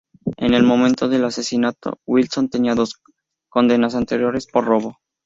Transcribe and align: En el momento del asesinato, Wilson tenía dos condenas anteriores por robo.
En 0.37 0.55
el 0.55 0.63
momento 0.63 1.07
del 1.07 1.25
asesinato, 1.25 1.99
Wilson 2.07 2.49
tenía 2.49 2.73
dos 2.73 2.99
condenas 3.51 3.93
anteriores 3.93 4.47
por 4.47 4.65
robo. 4.65 4.97